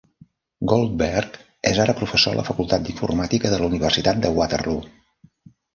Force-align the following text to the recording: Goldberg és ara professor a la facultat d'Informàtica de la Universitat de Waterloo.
Goldberg 0.71 1.37
és 1.73 1.81
ara 1.85 1.95
professor 2.01 2.33
a 2.35 2.41
la 2.41 2.47
facultat 2.49 2.89
d'Informàtica 2.89 3.53
de 3.55 3.63
la 3.65 3.73
Universitat 3.73 4.27
de 4.27 4.37
Waterloo. 4.41 4.85